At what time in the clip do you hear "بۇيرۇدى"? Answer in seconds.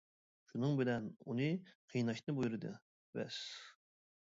2.41-2.77